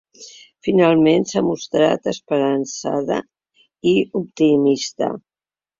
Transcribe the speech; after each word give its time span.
Finalment, 0.67 1.25
s’ha 1.31 1.43
mostrat 1.49 2.09
esperançada 2.13 3.21
i 3.95 3.95
optimista. 4.23 5.15